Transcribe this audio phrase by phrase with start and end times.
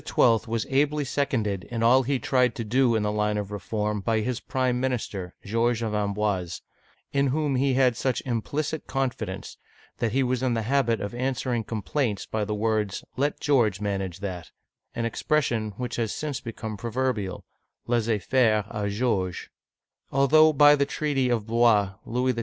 [0.17, 4.19] was ably seconded in all he tried to do in the line of reform by
[4.21, 6.63] his prime minister (George of Amboise),
[7.13, 9.57] in whom he had such implicit confidence,
[9.99, 14.21] that he was in the habit of answering complaints by the words, "Let George manage
[14.21, 14.49] that,—
[14.95, 17.45] an expression which has since become proverbial
[17.85, 19.49] {Laissez faire d Georges),
[20.09, 22.39] Although by the treaty of Blois Louis XII.